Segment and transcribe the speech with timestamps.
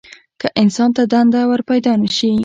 [0.41, 2.31] که انسان ته دنده ورپیدا نه شي.